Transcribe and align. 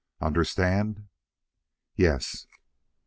Understand?" 0.19 1.03
"Yes." 1.95 2.47